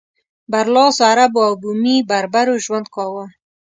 برلاسو 0.51 1.01
عربو 1.11 1.39
او 1.47 1.53
بومي 1.61 1.95
بربرو 2.09 2.55
ژوند 2.65 2.87
کاوه. 2.95 3.25